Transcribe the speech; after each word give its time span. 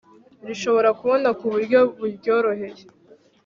rishobora 0.47 0.89
kubona 0.99 1.29
ku 1.39 1.45
buryo 1.53 1.79
buryoroheye 1.99 2.83